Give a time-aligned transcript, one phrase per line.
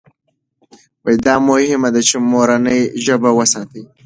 [1.25, 3.81] دا مهمه ده چې مورنۍ ژبه وساتو.